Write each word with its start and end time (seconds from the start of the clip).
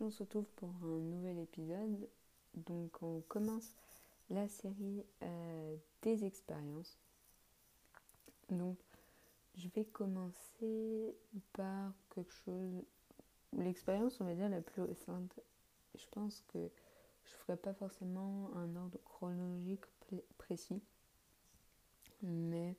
on 0.00 0.10
se 0.10 0.22
retrouve 0.22 0.46
pour 0.56 0.70
un 0.82 0.98
nouvel 0.98 1.38
épisode. 1.38 2.08
Donc 2.54 3.02
on 3.02 3.20
commence 3.28 3.74
la 4.30 4.48
série 4.48 5.04
euh, 5.22 5.76
des 6.02 6.24
expériences. 6.24 6.98
Donc 8.50 8.78
je 9.56 9.68
vais 9.74 9.84
commencer 9.84 11.14
par 11.52 11.92
quelque 12.10 12.32
chose, 12.32 12.82
l'expérience 13.52 14.20
on 14.20 14.24
va 14.24 14.34
dire 14.34 14.48
la 14.48 14.60
plus 14.60 14.82
récente. 14.82 15.40
Je 15.94 16.06
pense 16.10 16.42
que 16.48 16.58
je 17.24 17.32
ne 17.32 17.36
ferai 17.38 17.56
pas 17.56 17.74
forcément 17.74 18.50
un 18.56 18.76
ordre 18.76 18.98
chronologique 19.04 19.84
précis. 20.38 20.82
Mais 22.22 22.76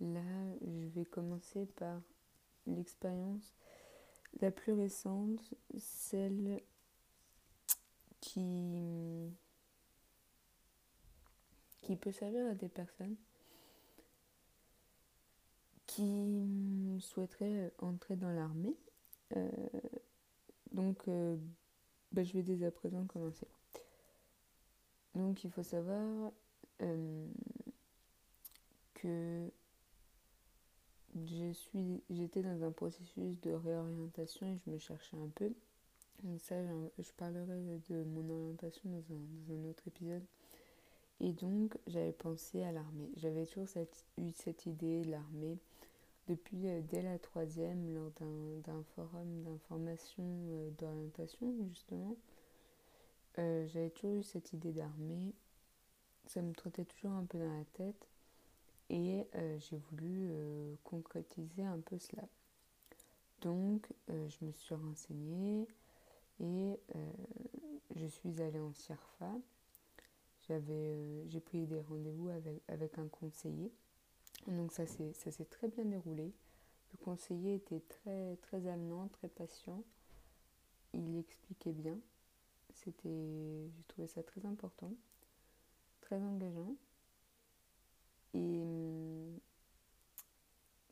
là 0.00 0.56
je 0.62 0.86
vais 0.88 1.04
commencer 1.04 1.66
par 1.76 2.00
l'expérience 2.66 3.54
la 4.40 4.50
plus 4.50 4.72
récente, 4.72 5.54
celle 5.78 6.62
qui, 8.20 9.32
peut 12.00 12.12
servir 12.12 12.46
à 12.46 12.54
des 12.54 12.68
personnes 12.68 13.16
qui 15.86 16.98
souhaiteraient 17.00 17.72
entrer 17.78 18.14
dans 18.14 18.30
l'armée. 18.30 18.76
Euh, 19.36 19.50
donc, 20.72 21.08
euh, 21.08 21.36
bah, 22.12 22.22
je 22.22 22.32
vais 22.32 22.42
dès 22.42 22.64
à 22.64 22.70
présent 22.70 23.04
commencer. 23.06 23.48
Donc, 25.14 25.42
il 25.42 25.50
faut 25.50 25.64
savoir 25.64 26.32
euh, 26.82 27.26
que 28.94 29.50
j'étais 32.10 32.42
dans 32.42 32.62
un 32.64 32.72
processus 32.72 33.40
de 33.40 33.52
réorientation 33.52 34.46
et 34.46 34.58
je 34.64 34.70
me 34.70 34.78
cherchais 34.78 35.16
un 35.16 35.28
peu. 35.34 35.52
Donc 36.22 36.40
ça, 36.40 36.54
je 36.98 37.12
parlerai 37.16 37.80
de 37.88 38.04
mon 38.04 38.28
orientation 38.28 38.82
dans 38.90 39.54
un, 39.54 39.64
autre 39.68 39.86
épisode. 39.86 40.24
Et 41.20 41.32
donc, 41.32 41.76
j'avais 41.86 42.12
pensé 42.12 42.62
à 42.62 42.72
l'armée. 42.72 43.10
J'avais 43.16 43.46
toujours 43.46 43.68
eu 44.18 44.32
cette 44.34 44.66
idée, 44.66 45.04
l'armée, 45.04 45.58
depuis 46.28 46.68
euh, 46.68 46.80
dès 46.90 47.02
la 47.02 47.18
troisième, 47.18 47.94
lors 47.94 48.10
d'un 48.64 48.82
forum 48.94 49.42
d'information 49.42 50.24
euh, 50.24 50.70
d'orientation, 50.78 51.54
justement. 51.68 52.16
Euh, 53.38 53.66
j'avais 53.68 53.90
toujours 53.90 54.16
eu 54.16 54.22
cette 54.22 54.52
idée 54.52 54.72
d'armée. 54.72 55.32
Ça 56.26 56.42
me 56.42 56.52
trottait 56.54 56.84
toujours 56.84 57.12
un 57.12 57.24
peu 57.24 57.38
dans 57.38 57.58
la 57.58 57.64
tête. 57.72 58.08
Et 58.90 59.24
euh, 59.36 59.56
j'ai 59.60 59.76
voulu 59.76 60.26
euh, 60.30 60.74
concrétiser 60.82 61.62
un 61.62 61.78
peu 61.78 61.96
cela. 61.98 62.24
Donc, 63.40 63.86
euh, 64.10 64.28
je 64.28 64.44
me 64.44 64.52
suis 64.52 64.74
renseignée 64.74 65.68
et 66.40 66.80
je 67.94 68.06
suis 68.06 68.42
allée 68.42 68.58
en 68.58 68.72
CIRFA. 68.72 69.32
j'ai 70.48 71.40
pris 71.44 71.66
des 71.66 71.80
rendez-vous 71.80 72.30
avec, 72.30 72.60
avec 72.68 72.98
un 72.98 73.06
conseiller. 73.08 73.70
Donc, 74.48 74.72
ça 74.72 74.86
s'est 74.86 75.44
très 75.50 75.68
bien 75.68 75.84
déroulé. 75.84 76.32
Le 76.92 76.98
conseiller 77.04 77.54
était 77.54 77.80
très, 77.80 78.36
très 78.42 78.66
avenant, 78.66 79.06
très 79.08 79.28
patient. 79.28 79.84
Il 80.92 81.18
expliquait 81.18 81.72
bien. 81.72 81.98
C'était, 82.74 83.68
j'ai 83.70 83.84
trouvé 83.86 84.08
ça 84.08 84.22
très 84.22 84.44
important, 84.44 84.92
très 86.00 86.20
engageant. 86.20 86.74
Et 88.34 88.62
hum, 88.62 89.38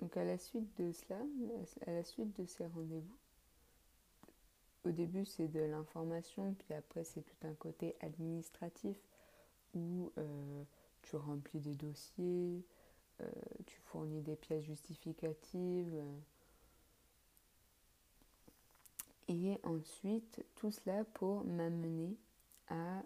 donc 0.00 0.16
à 0.16 0.24
la 0.24 0.38
suite 0.38 0.76
de 0.80 0.92
cela, 0.92 1.20
à 1.86 1.92
la 1.92 2.04
suite 2.04 2.38
de 2.40 2.46
ces 2.46 2.66
rendez-vous, 2.66 3.18
au 4.84 4.90
début 4.90 5.24
c'est 5.24 5.48
de 5.48 5.60
l'information, 5.60 6.54
puis 6.54 6.74
après 6.74 7.04
c'est 7.04 7.22
tout 7.22 7.46
un 7.46 7.54
côté 7.54 7.96
administratif 8.00 8.96
où 9.74 10.12
euh, 10.18 10.64
tu 11.02 11.16
remplis 11.16 11.60
des 11.60 11.74
dossiers, 11.74 12.64
euh, 13.20 13.30
tu 13.66 13.78
fournis 13.80 14.22
des 14.22 14.36
pièces 14.36 14.64
justificatives. 14.64 15.94
Euh. 15.94 16.18
et 19.28 19.58
ensuite, 19.64 20.44
tout 20.54 20.70
cela 20.70 21.04
pour 21.04 21.44
m'amener 21.44 22.16
à 22.68 23.02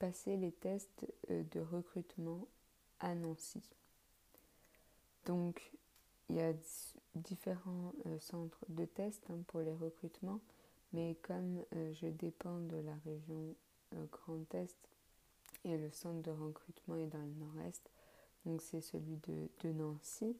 passer 0.00 0.36
les 0.36 0.50
tests 0.50 1.06
euh, 1.30 1.44
de 1.52 1.60
recrutement 1.60 2.48
à 2.98 3.14
Nancy. 3.14 3.62
Donc, 5.26 5.70
il 6.28 6.36
y 6.36 6.40
a 6.40 6.52
différents 7.14 7.92
euh, 8.06 8.18
centres 8.18 8.64
de 8.68 8.86
tests 8.86 9.24
hein, 9.30 9.38
pour 9.46 9.60
les 9.60 9.74
recrutements, 9.74 10.40
mais 10.92 11.16
comme 11.22 11.62
euh, 11.76 11.92
je 11.92 12.06
dépends 12.06 12.60
de 12.60 12.78
la 12.78 12.94
région 13.04 13.54
Grand 14.10 14.54
Est 14.54 14.76
et 15.64 15.76
le 15.76 15.90
centre 15.90 16.22
de 16.22 16.30
recrutement 16.30 16.94
est 16.96 17.08
dans 17.08 17.18
le 17.18 17.34
Nord-Est, 17.34 17.90
donc 18.46 18.62
c'est 18.62 18.80
celui 18.80 19.16
de 19.16 19.72
Nancy. 19.72 20.36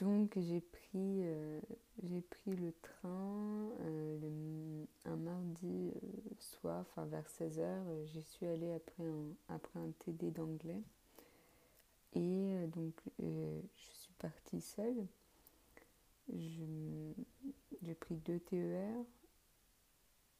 Donc 0.00 0.32
j'ai 0.38 0.62
pris, 0.62 1.20
euh, 1.24 1.60
j'ai 2.02 2.22
pris 2.22 2.56
le 2.56 2.72
train 2.80 3.68
euh, 3.80 4.84
un 5.04 5.16
mardi 5.16 5.92
euh, 5.94 6.08
soir, 6.38 6.80
enfin 6.80 7.04
vers 7.04 7.26
16h. 7.26 8.06
J'y 8.06 8.22
suis 8.22 8.46
allée 8.46 8.72
après 8.72 9.04
un, 9.04 9.54
après 9.54 9.78
un 9.78 9.90
TD 9.98 10.30
d'anglais. 10.30 10.80
Et 12.14 12.66
donc 12.68 12.94
je 13.18 13.60
suis 13.92 14.12
partie 14.18 14.62
seule. 14.62 15.06
J'ai 16.32 17.94
pris 18.00 18.16
deux 18.16 18.40
TER. 18.40 19.04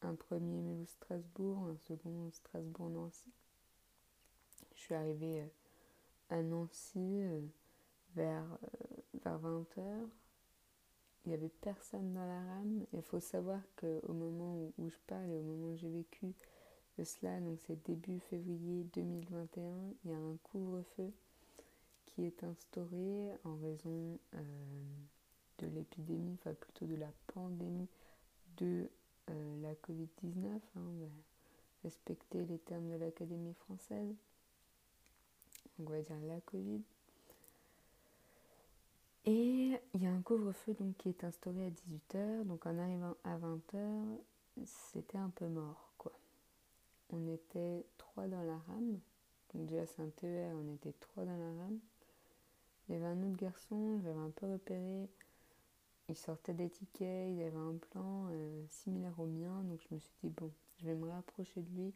Un 0.02 0.14
premier 0.14 0.62
Mulhouse-Strasbourg, 0.62 1.68
un 1.68 1.76
second 1.86 2.30
Strasbourg-Nancy. 2.32 3.30
Je 4.74 4.80
suis 4.80 4.94
arrivée 4.94 5.44
à 6.30 6.42
Nancy 6.42 7.20
vers 8.16 8.58
vers 9.24 9.38
20h, 9.38 10.08
il 11.24 11.28
n'y 11.28 11.34
avait 11.34 11.50
personne 11.60 12.12
dans 12.14 12.26
la 12.26 12.40
rame. 12.40 12.86
Il 12.92 13.02
faut 13.02 13.20
savoir 13.20 13.60
qu'au 13.76 14.12
moment 14.12 14.72
où 14.78 14.88
je 14.88 14.96
parle 15.06 15.30
et 15.30 15.38
au 15.38 15.42
moment 15.42 15.72
où 15.72 15.76
j'ai 15.76 15.90
vécu 15.90 16.34
cela, 17.04 17.40
donc 17.40 17.58
c'est 17.66 17.82
début 17.84 18.20
février 18.20 18.84
2021, 18.92 19.94
il 20.04 20.10
y 20.10 20.14
a 20.14 20.18
un 20.18 20.36
couvre-feu 20.42 21.12
qui 22.06 22.24
est 22.24 22.44
instauré 22.44 23.32
en 23.44 23.56
raison 23.56 24.18
euh, 24.34 24.38
de 25.58 25.66
l'épidémie, 25.68 26.36
enfin 26.40 26.54
plutôt 26.54 26.86
de 26.86 26.96
la 26.96 27.10
pandémie 27.28 27.88
de 28.56 28.90
euh, 29.30 29.62
la 29.62 29.74
Covid-19. 29.74 30.60
Hein, 30.76 31.08
respecter 31.82 32.44
les 32.44 32.58
termes 32.58 32.90
de 32.90 32.96
l'Académie 32.96 33.54
française. 33.54 34.14
on 35.78 35.84
va 35.84 36.00
dire 36.00 36.20
la 36.26 36.40
Covid. 36.42 36.82
Et 39.26 39.78
il 39.92 40.02
y 40.02 40.06
a 40.06 40.12
un 40.12 40.22
couvre-feu 40.22 40.74
donc 40.80 40.96
qui 40.96 41.10
est 41.10 41.24
instauré 41.24 41.66
à 41.66 41.70
18h. 41.70 42.44
Donc 42.44 42.64
en 42.66 42.78
arrivant 42.78 43.14
à 43.24 43.36
20h, 43.36 44.18
c'était 44.64 45.18
un 45.18 45.28
peu 45.30 45.46
mort 45.46 45.92
quoi. 45.98 46.12
On 47.10 47.26
était 47.28 47.84
trois 47.98 48.26
dans 48.28 48.42
la 48.42 48.56
rame. 48.56 48.98
Donc 49.52 49.66
déjà 49.66 49.84
c'est 49.86 50.02
un 50.02 50.08
TER, 50.08 50.54
on 50.56 50.72
était 50.74 50.94
trois 51.00 51.24
dans 51.24 51.36
la 51.36 51.62
rame. 51.62 51.78
Il 52.88 52.94
y 52.94 52.96
avait 52.96 53.06
un 53.06 53.22
autre 53.22 53.36
garçon, 53.36 54.00
j'avais 54.02 54.18
un 54.18 54.30
peu 54.30 54.50
repéré. 54.50 55.08
Il 56.08 56.16
sortait 56.16 56.54
des 56.54 56.70
tickets, 56.70 57.30
il 57.30 57.42
avait 57.42 57.56
un 57.56 57.76
plan 57.90 58.28
euh, 58.30 58.64
similaire 58.68 59.18
au 59.18 59.26
mien. 59.26 59.62
Donc 59.64 59.80
je 59.88 59.94
me 59.94 60.00
suis 60.00 60.14
dit 60.22 60.30
bon, 60.30 60.50
je 60.78 60.86
vais 60.86 60.94
me 60.94 61.10
rapprocher 61.10 61.60
de 61.60 61.70
lui 61.76 61.92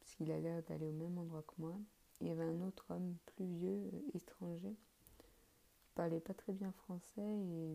parce 0.00 0.14
qu'il 0.16 0.30
a 0.30 0.38
l'air 0.38 0.62
d'aller 0.64 0.86
au 0.86 0.92
même 0.92 1.16
endroit 1.16 1.42
que 1.42 1.54
moi. 1.58 1.74
Il 2.20 2.26
y 2.26 2.30
avait 2.30 2.44
un 2.44 2.60
autre 2.60 2.84
homme 2.90 3.16
plus 3.26 3.46
vieux, 3.46 3.90
euh, 3.94 4.16
étranger 4.16 4.76
parlait 5.98 6.20
pas 6.20 6.32
très 6.32 6.52
bien 6.52 6.70
français 6.70 7.20
et 7.20 7.74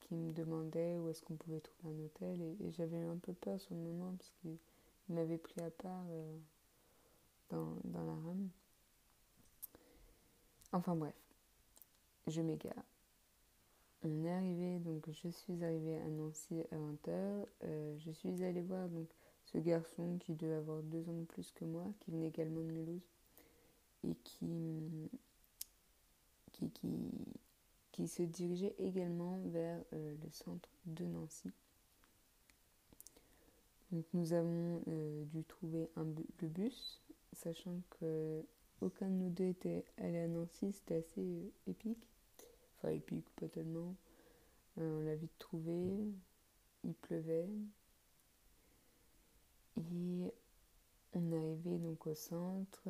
qui 0.00 0.16
me 0.16 0.32
demandait 0.32 0.98
où 0.98 1.08
est-ce 1.08 1.22
qu'on 1.22 1.36
pouvait 1.36 1.60
trouver 1.60 1.94
un 1.94 2.04
hôtel. 2.04 2.42
Et, 2.42 2.72
j'avais 2.72 2.98
eu 2.98 3.06
un 3.06 3.18
peu 3.18 3.32
peur 3.34 3.60
sur 3.60 3.76
le 3.76 3.82
moment 3.82 4.16
parce 4.16 4.32
qu'il 4.40 4.58
m'avait 5.08 5.38
pris 5.38 5.60
à 5.60 5.70
part 5.70 6.04
euh, 6.10 6.38
dans, 7.50 7.76
dans, 7.84 8.02
la 8.04 8.14
rame. 8.14 8.48
Enfin 10.72 10.96
bref, 10.96 11.14
je 12.26 12.42
m'égare. 12.42 12.74
On 14.02 14.24
est 14.24 14.32
arrivé, 14.32 14.80
donc 14.80 15.08
je 15.08 15.28
suis 15.28 15.62
arrivée 15.62 15.98
à 15.98 16.08
Nancy 16.08 16.62
à 16.72 16.76
20h. 16.76 17.46
Euh, 17.62 17.96
je 17.98 18.10
suis 18.10 18.42
allée 18.42 18.62
voir 18.62 18.88
donc 18.88 19.08
ce 19.44 19.58
garçon 19.58 20.18
qui 20.18 20.34
devait 20.34 20.54
avoir 20.54 20.82
deux 20.82 21.08
ans 21.08 21.20
de 21.20 21.26
plus 21.26 21.52
que 21.52 21.64
moi, 21.64 21.86
qui 22.00 22.10
venait 22.10 22.26
également 22.26 22.60
de 22.62 22.72
Mulhouse 22.72 23.06
et 24.02 24.16
qui 24.24 25.08
qui, 26.56 26.70
qui, 26.70 26.88
se 28.04 28.22
dirigeait 28.22 28.74
également 28.78 29.40
vers 29.46 29.82
euh, 29.94 30.14
le 30.22 30.30
centre 30.30 30.68
de 30.84 31.04
Nancy. 31.04 31.50
Donc 33.90 34.04
nous 34.12 34.34
avons 34.34 34.82
euh, 34.88 35.24
dû 35.24 35.44
trouver 35.44 35.88
un 35.96 36.04
le 36.42 36.48
bus, 36.48 37.02
sachant 37.32 37.80
que 37.98 38.44
aucun 38.82 39.08
de 39.08 39.14
nous 39.14 39.30
deux 39.30 39.46
était 39.46 39.84
allé 39.96 40.18
à 40.18 40.28
Nancy, 40.28 40.72
c'était 40.72 40.96
assez 40.96 41.22
euh, 41.22 41.50
épique. 41.66 42.06
Enfin 42.76 42.90
épique, 42.90 43.30
pas 43.36 43.48
tellement. 43.48 43.94
on 44.76 45.00
l'a 45.00 45.16
vite 45.16 45.38
trouvé. 45.38 46.12
Il 46.84 46.94
pleuvait. 46.94 47.48
Et 49.78 50.32
on 51.14 51.32
est 51.32 51.38
arrivé 51.38 51.78
donc 51.78 52.06
au 52.06 52.14
centre. 52.14 52.82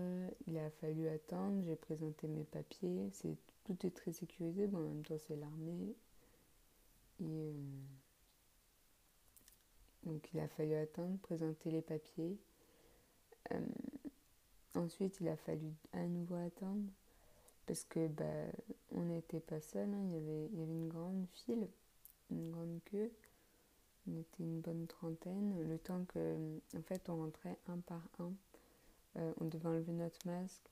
Il 0.48 0.58
a 0.58 0.70
fallu 0.70 1.08
attendre. 1.08 1.62
J'ai 1.64 1.76
présenté 1.76 2.26
mes 2.26 2.44
papiers. 2.44 3.08
C'est 3.12 3.36
tout 3.66 3.86
est 3.86 3.90
très 3.90 4.12
sécurisé. 4.12 4.66
Bon, 4.66 4.78
en 4.78 4.82
même 4.82 5.04
temps, 5.04 5.18
c'est 5.26 5.36
l'armée. 5.36 5.96
Et 7.20 7.54
donc 10.04 10.28
il 10.32 10.40
a 10.40 10.48
fallu 10.48 10.74
attendre, 10.74 11.18
présenter 11.18 11.70
les 11.70 11.82
papiers. 11.82 12.38
Euh, 13.52 13.60
ensuite, 14.74 15.20
il 15.20 15.28
a 15.28 15.36
fallu 15.36 15.72
à 15.92 16.06
nouveau 16.06 16.36
attendre 16.36 16.88
parce 17.66 17.84
que 17.84 18.06
bah, 18.06 18.24
on 18.92 19.02
n'était 19.02 19.40
pas 19.40 19.60
seul. 19.60 19.88
Hein. 19.88 20.04
Il, 20.04 20.12
y 20.12 20.16
avait, 20.16 20.46
il 20.52 20.58
y 20.60 20.62
avait 20.62 20.72
une 20.72 20.88
grande 20.88 21.26
file, 21.32 21.68
une 22.30 22.50
grande 22.50 22.80
queue. 22.84 23.10
On 24.08 24.16
était 24.20 24.44
une 24.44 24.60
bonne 24.60 24.86
trentaine. 24.86 25.68
Le 25.68 25.78
temps 25.78 26.04
que, 26.04 26.36
en 26.76 26.82
fait, 26.82 27.08
on 27.08 27.16
rentrait 27.16 27.58
un 27.66 27.78
par 27.78 28.02
un. 28.20 28.32
Euh, 29.16 29.32
on 29.40 29.46
devait 29.46 29.68
enlever 29.68 29.92
notre 29.92 30.24
masque. 30.26 30.70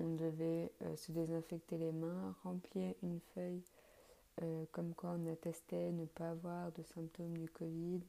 On 0.00 0.14
devait 0.14 0.72
euh, 0.82 0.96
se 0.96 1.12
désinfecter 1.12 1.78
les 1.78 1.92
mains, 1.92 2.34
remplir 2.42 2.94
une 3.02 3.20
feuille 3.34 3.62
comme 4.72 4.94
quoi 4.94 5.10
on 5.10 5.32
attestait 5.32 5.92
ne 5.92 6.06
pas 6.06 6.30
avoir 6.30 6.72
de 6.72 6.82
symptômes 6.82 7.38
du 7.38 7.48
Covid. 7.48 8.00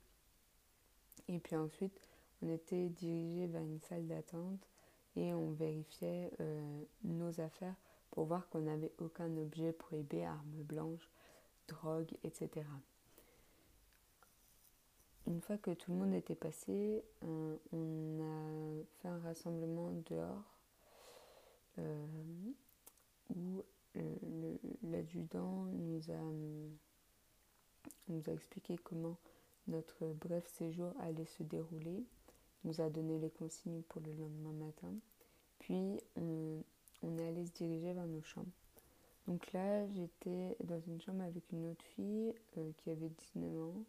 Et 1.28 1.38
puis 1.38 1.56
ensuite, 1.56 2.00
on 2.42 2.50
était 2.50 2.90
dirigé 2.90 3.48
vers 3.48 3.62
une 3.62 3.80
salle 3.82 4.08
d'attente 4.08 4.68
et 5.16 5.34
on 5.34 5.52
vérifiait 5.52 6.32
euh, 6.40 6.84
nos 7.04 7.40
affaires 7.40 7.76
pour 8.12 8.26
voir 8.26 8.48
qu'on 8.50 8.62
n'avait 8.62 8.94
aucun 9.00 9.36
objet 9.38 9.72
prohibé, 9.72 10.24
armes 10.24 10.64
blanches, 10.64 11.10
drogue, 11.68 12.12
etc. 12.24 12.66
Une 15.28 15.42
fois 15.42 15.58
que 15.58 15.72
tout 15.72 15.92
le 15.92 15.98
monde 15.98 16.14
était 16.14 16.36
passé, 16.36 17.04
euh, 17.24 17.56
on 17.74 18.22
a 18.22 18.84
fait 19.00 19.08
un 19.08 19.20
rassemblement 19.20 19.92
dehors 20.06 20.28
euh, 20.28 20.65
où 21.78 23.64
l'adjudant 24.84 25.66
nous 25.66 26.12
a, 26.12 26.22
nous 28.08 28.30
a 28.30 28.34
expliqué 28.34 28.78
comment 28.84 29.18
notre 29.68 30.06
bref 30.14 30.48
séjour 30.48 30.94
allait 31.02 31.26
se 31.26 31.44
dérouler. 31.44 32.04
Nous 32.64 32.82
a 32.82 32.90
donné 32.90 33.20
les 33.20 33.30
consignes 33.30 33.84
pour 33.84 34.02
le 34.02 34.12
lendemain 34.14 34.66
matin. 34.66 34.94
Puis 35.60 36.00
on, 36.16 36.64
on 37.04 37.18
est 37.18 37.28
allé 37.28 37.46
se 37.46 37.52
diriger 37.52 37.94
vers 37.94 38.08
nos 38.08 38.22
chambres. 38.24 38.52
Donc 39.28 39.52
là, 39.54 39.88
j'étais 39.90 40.56
dans 40.64 40.80
une 40.82 41.02
chambre 41.02 41.24
avec 41.24 41.52
une 41.52 41.66
autre 41.72 41.84
fille 41.96 42.34
euh, 42.58 42.72
qui 42.78 42.92
avait 42.92 43.10
19 43.36 43.58
ans. 43.60 43.84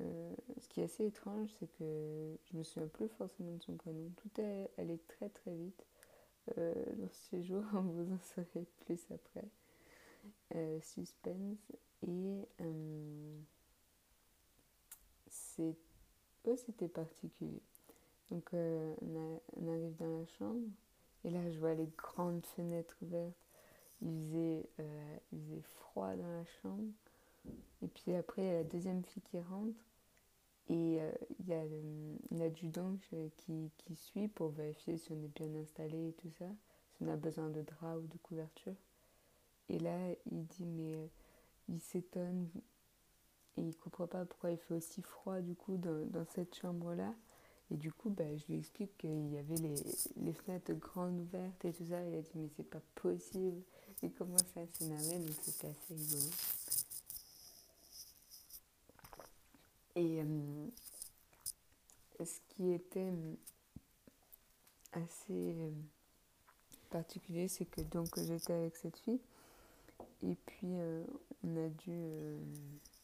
Euh, 0.00 0.34
ce 0.60 0.68
qui 0.68 0.80
est 0.80 0.84
assez 0.84 1.06
étrange, 1.06 1.48
c'est 1.58 1.68
que 1.78 2.36
je 2.44 2.56
me 2.56 2.62
souviens 2.62 2.88
plus 2.88 3.08
forcément 3.08 3.56
de 3.56 3.62
son 3.62 3.74
prénom. 3.76 4.10
Tout 4.16 4.40
est 4.40 4.70
allé 4.78 4.98
très 5.08 5.28
très 5.28 5.54
vite 5.54 5.84
euh, 6.58 6.74
dans 6.96 7.08
ce 7.08 7.30
séjour. 7.30 7.62
Vous 7.72 8.12
en 8.12 8.18
saurez 8.20 8.66
plus 8.84 9.00
après. 9.10 9.48
suspense. 10.82 11.72
Et 11.98 12.46
c'était 16.56 16.88
particulier. 16.88 17.62
Donc 18.30 18.48
euh, 18.54 18.94
on, 19.56 19.68
arrive 19.68 19.96
dans 19.96 20.18
la 20.18 20.26
chambre 20.38 20.68
et 21.24 21.30
là 21.30 21.50
je 21.50 21.58
vois 21.58 21.74
les 21.74 21.88
grandes 21.96 22.44
fenêtres 22.44 22.96
ouvertes. 23.02 23.34
Il 24.02 24.20
faisait, 24.20 24.68
euh, 24.80 25.16
il 25.32 25.40
faisait 25.40 25.62
froid 25.62 26.14
dans 26.14 26.28
la 26.28 26.44
chambre. 26.62 26.92
Et 27.82 27.88
puis 27.88 28.14
après 28.14 28.42
il 28.42 28.46
y 28.46 28.50
a 28.50 28.54
la 28.54 28.64
deuxième 28.64 29.04
fille 29.04 29.22
qui 29.22 29.38
rentre 29.38 29.78
et 30.68 31.00
euh, 31.00 31.12
il 31.38 31.46
y 31.48 31.54
a 31.54 31.62
l'adjudant 32.32 32.96
qui, 33.02 33.70
qui 33.78 33.96
suit 33.96 34.28
pour 34.28 34.48
vérifier 34.48 34.98
si 34.98 35.12
on 35.12 35.22
est 35.22 35.34
bien 35.34 35.54
installé 35.60 36.08
et 36.08 36.12
tout 36.12 36.30
ça, 36.38 36.46
si 36.92 37.02
on 37.02 37.08
a 37.08 37.16
besoin 37.16 37.48
de 37.50 37.62
drap 37.62 37.96
ou 37.96 38.06
de 38.06 38.18
couverture. 38.18 38.74
Et 39.68 39.78
là 39.78 39.96
il 40.30 40.46
dit 40.46 40.66
mais 40.66 41.10
il 41.68 41.80
s'étonne 41.80 42.48
et 43.56 43.62
il 43.62 43.76
comprend 43.76 44.06
pas 44.06 44.24
pourquoi 44.24 44.50
il 44.50 44.58
fait 44.58 44.74
aussi 44.74 45.02
froid 45.02 45.40
du 45.40 45.54
coup 45.54 45.76
dans, 45.76 46.06
dans 46.06 46.24
cette 46.34 46.54
chambre 46.54 46.94
là 46.94 47.14
et 47.70 47.76
du 47.76 47.92
coup 47.92 48.10
bah, 48.10 48.24
je 48.36 48.46
lui 48.46 48.58
explique 48.58 48.96
qu'il 48.98 49.32
y 49.32 49.38
avait 49.38 49.56
les, 49.56 49.74
les, 50.16 50.32
fenêtres 50.32 50.72
grandes 50.74 51.20
ouvertes 51.20 51.64
et 51.64 51.72
tout 51.72 51.86
ça. 51.88 52.02
Et 52.02 52.10
il 52.10 52.14
a 52.14 52.22
dit 52.22 52.30
mais 52.36 52.48
c'est 52.56 52.68
pas 52.68 52.82
possible. 52.94 53.62
Il 54.02 54.12
commence 54.12 54.56
à 54.56 54.66
s'énerver 54.78 55.18
donc 55.18 55.36
c'était 55.42 55.68
assez 55.68 55.94
rigolo 55.94 56.30
et 59.96 60.22
euh, 60.22 60.66
ce 62.24 62.38
qui 62.50 62.72
était 62.72 63.10
euh, 63.10 63.34
assez 64.92 65.10
euh, 65.30 65.70
particulier 66.90 67.48
c'est 67.48 67.64
que 67.64 67.80
donc 67.80 68.08
j'étais 68.16 68.52
avec 68.52 68.76
cette 68.76 68.98
fille 68.98 69.20
et 70.22 70.36
puis 70.46 70.74
on 71.44 71.56
a 71.56 71.68
dû 71.68 71.92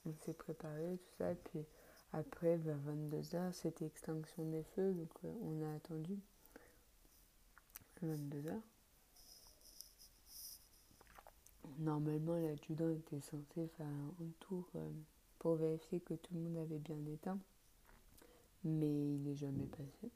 on 0.07 0.15
s'est 0.25 0.35
préparé, 0.35 0.99
tout 0.99 1.17
ça. 1.19 1.33
Et 1.33 1.37
puis 1.37 1.65
après, 2.13 2.57
vers 2.57 2.79
22h, 2.79 3.53
c'était 3.53 3.87
extinction 3.87 4.45
des 4.51 4.65
feux, 4.75 4.93
donc 4.93 5.11
on 5.43 5.63
a 5.63 5.77
attendu 5.77 6.19
22h. 8.05 8.61
Normalement, 11.79 12.37
l'adjudant 12.37 12.91
était 12.91 13.21
censé 13.21 13.69
faire 13.77 13.87
un 13.87 14.31
tour 14.41 14.69
pour 15.43 15.57
vérifier 15.57 15.99
que 15.99 16.15
tout 16.15 16.35
le 16.35 16.41
monde 16.41 16.57
avait 16.59 16.79
bien 16.79 17.05
éteint, 17.13 17.39
mais 18.63 18.87
il 18.87 19.25
n'est 19.25 19.35
jamais 19.35 19.67
passé. 19.67 20.13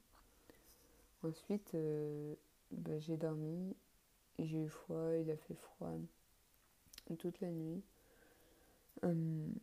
Ensuite, 1.21 1.75
euh, 1.75 2.33
bah, 2.71 2.97
j'ai 2.99 3.17
dormi, 3.17 3.75
j'ai 4.39 4.63
eu 4.63 4.69
froid, 4.69 5.11
il 5.21 5.29
a 5.29 5.35
fait 5.35 5.55
froid 5.55 5.91
toute 7.19 7.41
la 7.41 7.51
nuit. 7.51 7.83
Hum, 9.03 9.53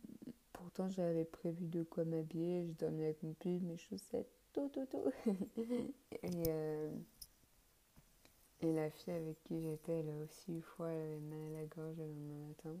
pourtant, 0.53 0.87
j'avais 0.91 1.25
prévu 1.25 1.65
de 1.65 1.81
quoi 1.81 2.05
m'habiller. 2.05 2.67
Je 2.67 2.73
dormais 2.73 3.05
avec 3.05 3.23
mon 3.23 3.33
pull, 3.33 3.59
mes 3.61 3.77
chaussettes, 3.77 4.29
tout, 4.53 4.69
tout, 4.69 4.85
tout. 4.85 5.11
et, 6.21 6.43
euh, 6.47 6.91
et 8.61 8.71
la 8.71 8.91
fille 8.91 9.13
avec 9.15 9.43
qui 9.45 9.63
j'étais, 9.63 9.93
elle 9.93 10.09
a 10.11 10.23
aussi 10.25 10.59
eu 10.59 10.61
froid, 10.61 10.89
elle 10.89 11.01
avait 11.01 11.19
mal 11.21 11.55
à 11.55 11.61
la 11.61 11.65
gorge 11.65 11.97
le 11.97 12.03
lendemain 12.03 12.49
matin. 12.49 12.77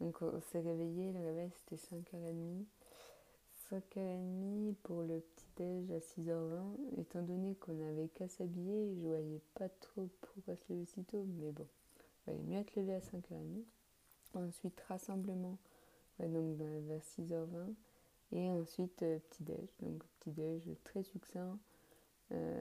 Donc, 0.00 0.20
on 0.22 0.40
s'est 0.40 0.60
réveillé. 0.60 1.12
Le 1.12 1.20
réveil, 1.20 1.50
c'était 1.52 1.76
5h30. 1.76 2.64
5h30 3.70 4.74
pour 4.82 5.02
le 5.02 5.20
petit-déj 5.20 5.90
à 5.90 5.98
6h20. 5.98 7.00
Étant 7.00 7.22
donné 7.22 7.54
qu'on 7.56 7.80
avait 7.88 8.08
qu'à 8.08 8.28
s'habiller, 8.28 8.94
je 8.94 9.06
voyais 9.06 9.40
pas 9.54 9.68
trop 9.68 10.08
pourquoi 10.20 10.56
se 10.56 10.72
lever 10.72 10.84
si 10.86 11.02
tôt. 11.04 11.24
Mais 11.40 11.50
bon, 11.50 11.66
il 12.26 12.32
valait 12.32 12.44
mieux 12.44 12.58
être 12.58 12.76
levé 12.76 12.94
à 12.94 13.00
5h30. 13.00 13.64
Ensuite, 14.34 14.80
rassemblement 14.88 15.58
donc 16.20 16.56
vers 16.56 17.00
6h20. 17.00 17.74
Et 18.32 18.50
ensuite, 18.50 19.02
euh, 19.02 19.18
petit-déj. 19.30 19.68
Donc, 19.80 20.02
petit-déj 20.20 20.62
très 20.84 21.02
succinct. 21.02 21.58
Euh, 22.32 22.60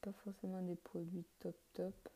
pas 0.00 0.12
forcément 0.24 0.62
des 0.62 0.76
produits 0.76 1.24
top 1.40 1.56
top. 1.74 2.08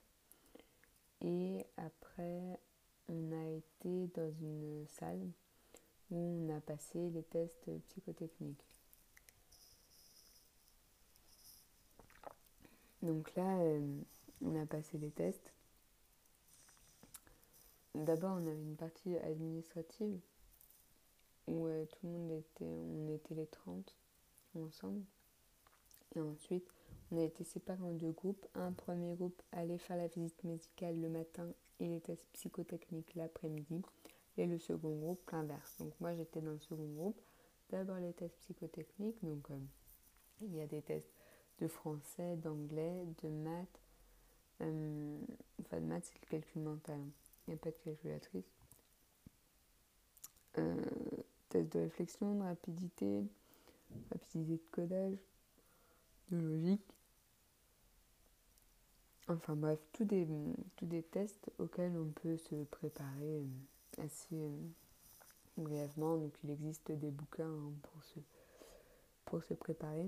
Et 1.21 1.67
après, 1.77 2.61
on 3.09 3.33
a 3.33 3.49
été 3.49 4.07
dans 4.15 4.31
une 4.41 4.87
salle 4.89 5.31
où 6.11 6.17
on 6.17 6.57
a 6.57 6.61
passé 6.61 7.11
les 7.11 7.23
tests 7.23 7.71
psychotechniques. 7.89 8.65
Donc 13.03 13.35
là, 13.37 13.59
euh, 13.61 14.01
on 14.43 14.61
a 14.61 14.67
passé 14.67 14.99
les 14.99 15.11
tests. 15.11 15.53
D'abord, 17.95 18.33
on 18.33 18.47
avait 18.47 18.63
une 18.63 18.77
partie 18.77 19.17
administrative 19.19 20.21
où 21.47 21.67
tout 21.67 22.07
le 22.07 22.11
monde 22.11 22.33
était, 22.33 22.65
on 22.65 23.09
était 23.15 23.35
les 23.35 23.47
30 23.47 23.95
ensemble. 24.55 25.05
Et 26.15 26.21
ensuite, 26.21 26.69
on 27.11 27.19
a 27.19 27.23
été 27.23 27.45
séparés 27.45 27.83
en 27.83 27.93
deux 27.93 28.13
groupes. 28.13 28.47
Un 28.55 28.73
premier 28.73 29.15
groupe 29.15 29.41
allait 29.53 29.79
faire 29.79 29.97
la 29.97 30.09
visite 30.09 30.43
médicale 30.45 31.01
le 31.01 31.09
matin 31.09 31.49
et 31.81 31.87
les 31.87 32.01
tests 32.01 32.27
psychotechniques 32.33 33.15
l'après-midi. 33.15 33.83
Et 34.37 34.47
le 34.47 34.59
second 34.59 34.97
groupe, 34.97 35.29
l'inverse. 35.31 35.77
Donc 35.79 35.93
moi, 36.01 36.15
j'étais 36.15 36.41
dans 36.41 36.53
le 36.53 36.61
second 36.61 36.87
groupe. 36.95 37.21
D'abord 37.71 37.99
les 37.99 38.13
tests 38.13 38.39
psychotechniques. 38.39 39.23
Donc 39.23 39.51
euh, 39.51 39.59
il 40.43 40.55
y 40.55 40.61
a 40.61 40.67
des 40.67 40.83
tests 40.83 41.13
de 41.61 41.67
français, 41.67 42.37
d'anglais, 42.37 43.05
de 43.23 43.29
maths. 43.29 43.81
Euh, 44.61 45.19
enfin, 45.61 45.81
de 45.81 45.87
maths, 45.87 46.05
c'est 46.05 46.21
le 46.23 46.27
calcul 46.29 46.63
mental. 46.63 47.01
Il 47.47 47.51
n'y 47.51 47.55
a 47.55 47.57
pas 47.57 47.71
de 47.71 47.77
calculatrice. 47.85 48.45
Euh, 50.59 50.85
test 51.49 51.73
de 51.73 51.81
réflexion, 51.81 52.37
de 52.37 52.43
rapidité, 52.43 53.25
rapidité 54.11 54.53
de 54.53 54.63
codage, 54.71 55.19
de 56.31 56.39
logique. 56.39 56.98
Enfin 59.31 59.55
bref, 59.57 59.79
tous 59.93 60.05
des, 60.07 60.27
tous 60.77 60.87
des 60.87 61.03
tests 61.03 61.51
auxquels 61.59 61.95
on 61.99 62.11
peut 62.13 62.39
se 62.39 62.65
préparer 62.65 63.41
euh, 63.41 64.03
assez, 64.03 64.35
euh, 64.35 64.57
brièvement. 65.59 66.17
Donc 66.17 66.33
il 66.43 66.51
existe 66.51 66.91
des 66.93 67.11
bouquins 67.11 67.45
hein, 67.45 67.73
pour, 67.83 68.03
se, 68.05 68.21
pour 69.27 69.45
se 69.45 69.53
préparer. 69.53 70.07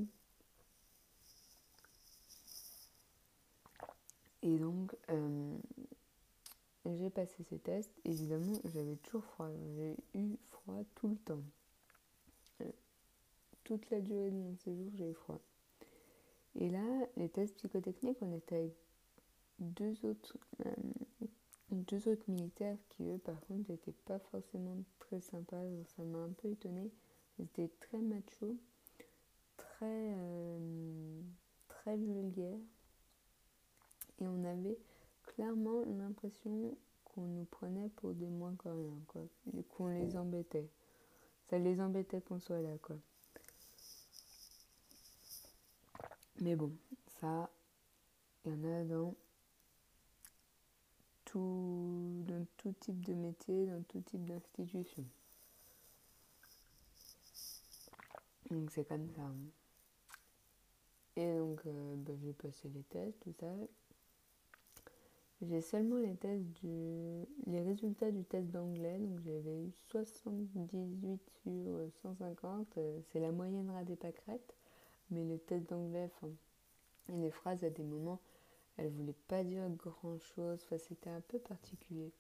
Et 4.43 4.59
donc, 4.59 4.97
euh, 5.11 5.59
j'ai 6.87 7.11
passé 7.11 7.45
ces 7.51 7.59
tests. 7.59 7.93
Évidemment, 8.07 8.59
j'avais 8.73 8.97
toujours 8.97 9.25
froid. 9.25 9.51
J'ai 9.77 9.97
eu 10.15 10.39
froid 10.49 10.83
tout 10.95 11.09
le 11.09 11.17
temps. 11.17 11.43
Toute 13.65 13.89
la 13.91 14.01
durée 14.01 14.31
de 14.31 14.37
mon 14.37 14.57
séjour, 14.57 14.91
j'ai 14.97 15.11
eu 15.11 15.15
froid. 15.15 15.41
Et 16.57 16.71
là, 16.71 17.07
les 17.19 17.29
tests 17.29 17.55
psychotechniques, 17.57 18.17
on 18.23 18.33
était 18.33 18.57
avec 18.57 18.73
deux 19.61 20.05
autres, 20.05 20.37
euh, 20.67 20.75
deux 21.71 22.09
autres 22.09 22.25
militaires 22.29 22.79
qui, 22.91 23.09
eux, 23.09 23.19
par 23.19 23.41
contre, 23.43 23.71
n'étaient 23.71 23.95
pas 24.05 24.19
forcément 24.19 24.77
très 24.99 25.21
sympas. 25.21 25.63
ça 25.97 26.03
m'a 26.03 26.19
un 26.19 26.31
peu 26.31 26.49
étonnée. 26.49 26.91
Ils 27.39 27.45
étaient 27.45 27.71
très 27.81 27.99
macho, 27.99 28.57
très, 29.57 30.15
très 31.69 31.97
vulgaires 31.97 32.59
et 34.21 34.27
on 34.27 34.45
avait 34.45 34.79
clairement 35.25 35.85
l'impression 35.85 36.77
qu'on 37.05 37.23
nous 37.23 37.45
prenait 37.47 37.89
pour 37.97 38.13
des 38.13 38.29
moins 38.29 38.55
rien, 38.65 38.99
quoi, 39.09 39.23
et 39.57 39.63
qu'on 39.65 39.89
les 39.89 40.17
embêtait. 40.17 40.69
Ça 41.49 41.59
les 41.59 41.81
embêtait 41.81 42.21
qu'on 42.21 42.39
soit 42.39 42.61
là, 42.61 42.77
quoi. 42.83 42.97
Mais 46.41 46.55
bon, 46.57 46.73
ça, 47.21 47.51
il 48.45 48.53
y 48.53 48.55
en 48.55 48.65
a 48.65 48.85
dans 48.85 49.15
tout, 51.31 52.25
dans 52.27 52.45
tout 52.57 52.75
type 52.81 53.05
de 53.05 53.15
métier, 53.15 53.67
dans 53.67 53.83
tout 53.85 54.01
type 54.01 54.25
d'institution. 54.25 55.05
Donc 58.51 58.71
c'est 58.73 58.85
comme 58.85 59.09
ça. 59.15 59.31
Et 61.17 61.39
donc 61.39 61.61
euh, 61.67 61.95
bah, 61.97 62.13
j'ai 62.21 62.33
passé 62.33 62.69
les 62.75 62.83
tests, 62.83 63.21
tout 63.21 63.33
ça. 63.39 63.47
J'ai 65.43 65.61
seulement 65.61 65.99
les 65.99 66.17
tests 66.17 66.45
du... 66.63 67.25
les 67.47 67.63
résultats 67.63 68.11
du 68.11 68.25
test 68.25 68.51
d'anglais, 68.51 68.99
donc 68.99 69.21
j'avais 69.21 69.63
eu 69.63 69.73
78 69.89 71.21
sur 71.43 71.91
150, 72.03 72.77
euh, 72.77 73.01
c'est 73.11 73.21
la 73.21 73.31
moyenne 73.31 73.71
rat 73.71 73.85
des 73.85 73.97
pâquerettes, 73.97 74.55
mais 75.11 75.25
le 75.25 75.39
test 75.39 75.71
d'anglais, 75.71 76.11
enfin, 76.13 76.29
les 77.09 77.31
phrases 77.31 77.65
à 77.65 77.71
des 77.71 77.85
moments, 77.85 78.21
elles 78.77 78.91
voulaient 78.91 79.15
pas 79.29 79.45
dire 79.45 79.69
grand 79.71 80.19
chose, 80.19 80.61
enfin, 80.65 80.79
c'était 80.79 81.11
un 81.11 81.21
peu 81.21 81.39
particulier. 81.39 82.13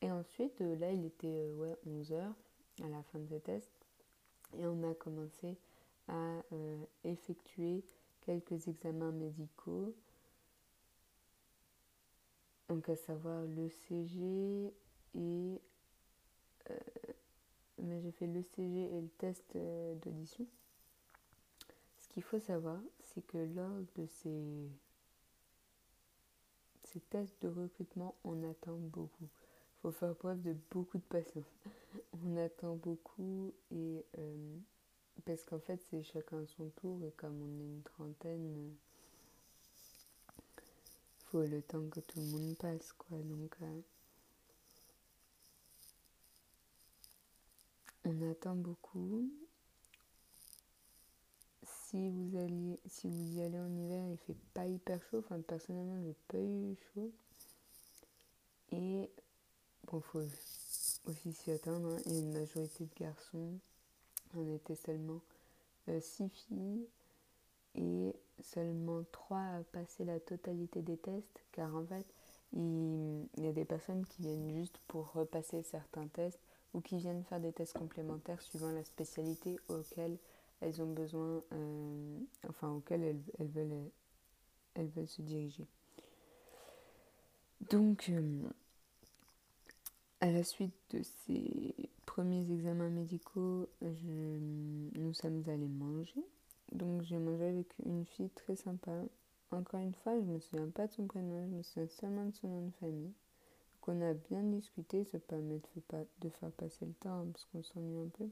Et 0.00 0.10
ensuite, 0.10 0.60
euh, 0.60 0.76
là, 0.76 0.92
il 0.92 1.04
était 1.04 1.26
euh, 1.28 1.54
ouais, 1.54 1.76
11h 1.86 2.32
à 2.82 2.88
la 2.88 3.02
fin 3.04 3.18
de 3.20 3.28
ce 3.28 3.36
test, 3.36 3.70
et 4.58 4.66
on 4.66 4.82
a 4.88 4.94
commencé 4.94 5.56
à 6.08 6.42
effectuer 7.02 7.82
quelques 8.20 8.68
examens 8.68 9.10
médicaux 9.10 9.94
donc 12.68 12.88
à 12.88 12.96
savoir 12.96 13.42
le 13.44 13.68
CG 13.68 14.72
et 15.14 15.60
euh, 16.70 16.74
mais 17.82 18.00
j'ai 18.00 18.12
fait 18.12 18.26
le 18.26 18.42
CG 18.42 18.96
et 18.96 19.00
le 19.00 19.08
test 19.18 19.44
euh, 19.56 19.94
d'audition. 19.96 20.46
Ce 21.98 22.08
qu'il 22.08 22.22
faut 22.22 22.38
savoir, 22.38 22.80
c'est 23.02 23.26
que 23.26 23.38
lors 23.38 23.80
de 23.96 24.06
ces, 24.06 24.68
ces 26.94 27.00
tests 27.00 27.42
de 27.42 27.48
recrutement, 27.48 28.14
on 28.24 28.42
attend 28.50 28.76
beaucoup. 28.76 29.28
Il 29.28 29.80
faut 29.82 29.90
faire 29.90 30.14
preuve 30.14 30.40
de 30.40 30.56
beaucoup 30.70 30.96
de 30.96 31.02
patience. 31.02 31.44
on 32.24 32.36
attend 32.38 32.76
beaucoup 32.76 33.52
et 33.70 34.06
euh, 34.18 34.56
parce 35.26 35.44
qu'en 35.44 35.60
fait 35.60 35.84
c'est 35.90 36.02
chacun 36.02 36.46
son 36.46 36.70
tour 36.70 37.04
et 37.04 37.12
comme 37.12 37.38
on 37.42 37.60
est 37.60 37.66
une 37.66 37.82
trentaine 37.82 38.74
le 41.42 41.62
temps 41.62 41.88
que 41.90 42.00
tout 42.00 42.20
le 42.20 42.26
monde 42.26 42.56
passe, 42.58 42.92
quoi. 42.92 43.18
Donc, 43.18 43.56
euh, 43.62 43.80
on 48.04 48.30
attend 48.30 48.54
beaucoup. 48.54 49.30
Si 51.94 52.08
vous, 52.08 52.36
alliez, 52.36 52.80
si 52.88 53.06
vous 53.06 53.38
y 53.38 53.40
allez 53.40 53.60
en 53.60 53.72
hiver, 53.72 54.04
il 54.10 54.16
fait 54.16 54.36
pas 54.52 54.66
hyper 54.66 55.00
chaud. 55.04 55.18
Enfin, 55.20 55.40
personnellement, 55.42 56.02
j'ai 56.02 56.16
pas 56.26 56.38
eu 56.38 56.76
chaud. 56.92 57.12
Et 58.72 59.08
bon, 59.86 60.00
faut 60.00 60.24
aussi 61.06 61.32
s'y 61.32 61.52
attendre. 61.52 61.94
Hein. 61.94 62.02
Il 62.06 62.14
y 62.14 62.16
a 62.16 62.18
une 62.18 62.32
majorité 62.32 62.86
de 62.86 62.98
garçons. 62.98 63.60
On 64.34 64.52
était 64.56 64.74
seulement 64.74 65.20
6 65.86 66.22
euh, 66.24 66.28
filles 66.28 66.88
et 67.76 68.16
seulement 68.42 69.04
3 69.12 69.38
à 69.38 69.62
passer 69.70 70.04
la 70.04 70.18
totalité 70.18 70.82
des 70.82 70.96
tests, 70.96 71.44
car 71.52 71.76
en 71.76 71.86
fait, 71.86 72.06
il, 72.54 73.28
y 73.36 73.46
a 73.46 73.52
des 73.52 73.64
personnes 73.64 74.04
qui 74.04 74.22
viennent 74.22 74.50
juste 74.50 74.80
pour 74.88 75.12
repasser 75.12 75.62
certains 75.62 76.08
tests 76.08 76.40
ou 76.72 76.80
qui 76.80 76.98
viennent 76.98 77.22
faire 77.22 77.38
des 77.38 77.52
tests 77.52 77.78
complémentaires 77.78 78.42
suivant 78.42 78.72
la 78.72 78.82
spécialité 78.82 79.60
auquel 79.68 80.18
elles 80.60 80.80
ont 80.82 80.92
besoin, 80.92 81.42
euh, 81.52 82.18
enfin 82.48 82.70
auquel 82.70 83.02
elles, 83.38 83.48
veulent, 83.48 85.08
se 85.08 85.22
diriger. 85.22 85.66
Donc, 87.70 88.08
euh, 88.10 88.42
à 90.20 90.30
la 90.30 90.42
suite 90.42 90.74
de 90.90 91.02
ces 91.02 91.74
premiers 92.06 92.50
examens 92.50 92.88
médicaux, 92.88 93.68
nous 93.82 95.12
sommes 95.12 95.44
allés 95.48 95.68
manger. 95.68 96.24
Donc 96.72 97.02
j'ai 97.02 97.18
mangé 97.18 97.44
avec 97.44 97.66
une 97.84 98.04
fille 98.04 98.30
très 98.30 98.56
sympa. 98.56 98.92
Encore 99.50 99.80
une 99.80 99.94
fois, 99.94 100.18
je 100.18 100.24
me 100.24 100.40
souviens 100.40 100.68
pas 100.68 100.86
de 100.86 100.92
son 100.92 101.06
prénom, 101.06 101.46
je 101.46 101.56
me 101.56 101.62
souviens 101.62 101.88
seulement 101.88 102.24
de 102.26 102.34
son 102.34 102.48
nom 102.48 102.66
de 102.66 102.72
famille. 102.80 103.12
Donc 103.82 103.88
on 103.88 104.00
a 104.00 104.14
bien 104.14 104.42
discuté, 104.42 105.04
ça 105.04 105.18
permet 105.18 105.58
de, 105.58 106.06
de 106.20 106.28
faire 106.28 106.50
passer 106.52 106.86
le 106.86 106.94
temps 106.94 107.20
hein, 107.20 107.26
parce 107.32 107.44
qu'on 107.46 107.62
s'ennuie 107.62 107.98
un 107.98 108.08
peu. 108.08 108.28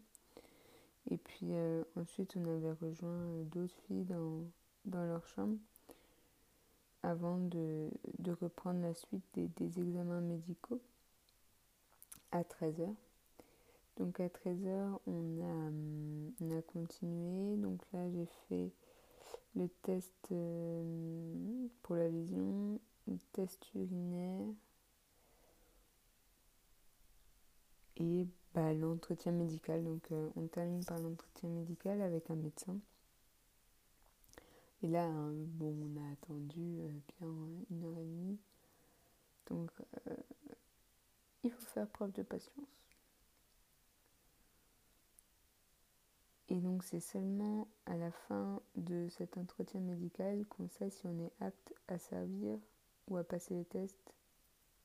Et 1.11 1.16
puis 1.16 1.49
euh, 1.50 1.82
ensuite 1.97 2.37
on 2.37 2.44
avait 2.44 2.73
rejoint 2.73 3.11
euh, 3.11 3.44
d'autres 3.44 3.75
filles 3.87 4.04
dans, 4.04 4.44
dans 4.85 5.04
leur 5.04 5.26
chambre 5.26 5.59
avant 7.02 7.38
de, 7.38 7.90
de 8.18 8.32
reprendre 8.32 8.80
la 8.80 8.94
suite 8.94 9.25
des, 9.35 9.49
des 9.49 9.80
examens 9.80 10.21
médicaux 10.21 10.80
à 12.30 12.42
13h. 12.42 12.94
Donc 13.99 14.21
à 14.21 14.28
13h, 14.28 14.99
on 15.06 15.40
a, 15.42 15.71
on 16.40 16.59
a 16.59 16.62
continué. 16.62 17.56
Donc 17.56 17.80
là, 17.92 18.09
j'ai 18.11 18.26
fait 18.49 18.71
le 19.54 19.68
test 19.82 20.12
euh, 20.32 21.66
pour 21.82 21.97
la 21.97 22.09
vision, 22.09 22.80
le 23.06 23.18
test 23.32 23.61
urinaire 23.75 24.47
et 27.97 28.26
bah, 28.54 28.73
l'entretien 28.73 29.32
médical. 29.32 29.85
Donc 29.85 30.02
euh, 30.12 30.28
on 30.37 30.47
termine 30.47 30.85
par 30.85 30.99
l'entretien 30.99 31.49
médical 31.49 32.00
avec 32.02 32.30
un 32.30 32.37
médecin. 32.37 32.78
Et 34.82 34.88
là, 34.88 35.04
hein, 35.04 35.32
bon, 35.32 35.75
on 35.80 36.00
a 36.00 36.12
attendu 36.12 36.80
euh, 36.80 36.88
bien 37.21 37.28
une 37.71 37.85
heure 37.85 37.99
et 37.99 38.04
demie. 38.04 38.38
Donc 39.49 39.71
il 41.44 41.50
faut 41.50 41.66
faire 41.66 41.88
preuve 41.88 42.12
de 42.12 42.23
patience. 42.23 42.82
Et 46.49 46.61
donc 46.61 46.85
c'est 46.85 47.00
seulement 47.00 47.66
à 47.87 47.97
la 47.97 48.11
fin 48.11 48.61
de 48.76 49.09
cet 49.09 49.38
entretien 49.38 49.80
médical 49.80 50.44
qu'on 50.50 50.68
sait 50.68 50.90
si 50.90 51.06
on 51.06 51.18
est 51.18 51.32
apte 51.40 51.73
à 51.88 51.99
servir 51.99 52.59
ou 53.09 53.16
à 53.16 53.25
passer 53.25 53.54
les 53.54 53.64
tests 53.64 54.12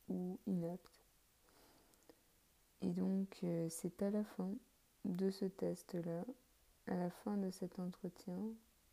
ou 0.07 0.39
inapte. 0.47 0.96
Et 2.81 2.91
donc 2.91 3.39
euh, 3.43 3.67
c'est 3.69 4.01
à 4.01 4.09
la 4.09 4.23
fin 4.23 4.51
de 5.05 5.29
ce 5.31 5.45
test-là, 5.45 6.25
à 6.87 6.95
la 6.95 7.09
fin 7.09 7.37
de 7.37 7.49
cet 7.51 7.79
entretien. 7.79 8.37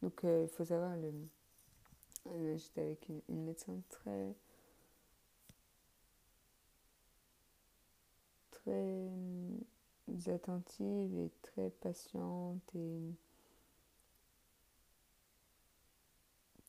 Donc 0.03 0.25
euh, 0.25 0.45
il 0.45 0.49
faut 0.49 0.65
savoir, 0.65 0.97
le, 0.97 1.13
euh, 2.29 2.57
j'étais 2.57 2.83
avec 2.83 3.09
une 3.29 3.45
médecin 3.45 3.81
très 3.89 4.35
très 8.51 9.11
attentive 10.27 11.19
et 11.19 11.31
très 11.43 11.71
patiente 11.71 12.75
et 12.75 13.15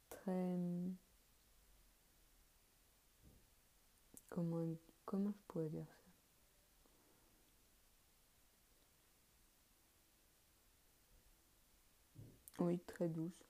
très 0.09 0.57
comment 4.29 4.65
comment 5.05 5.31
je 5.31 5.41
pourrais 5.47 5.69
dire 5.69 5.85
ça? 5.87 6.04
Oui 12.59 12.79
très 12.87 13.07
douce 13.07 13.45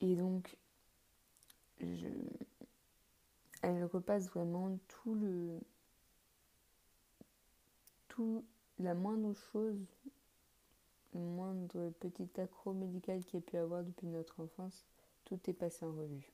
et 0.00 0.14
donc 0.14 0.56
elle 3.62 3.84
repasse 3.84 4.28
vraiment 4.28 4.78
tout 4.88 5.14
le 5.14 5.58
tout, 8.12 8.44
la 8.78 8.94
moindre 8.94 9.32
chose, 9.32 9.86
le 11.14 11.20
moindre 11.20 11.90
petit 11.98 12.28
accro 12.38 12.74
médical 12.74 13.24
qu'il 13.24 13.36
y 13.36 13.38
ait 13.38 13.46
pu 13.46 13.56
avoir 13.56 13.82
depuis 13.82 14.06
notre 14.06 14.40
enfance, 14.40 14.84
tout 15.24 15.38
est 15.46 15.54
passé 15.54 15.86
en 15.86 15.92
revue. 15.92 16.30